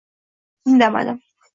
[0.69, 1.19] Indamadim.